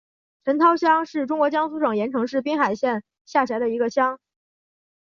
[0.45, 4.19] 陈涛乡是中国江苏省盐城市滨海县下辖的一个乡。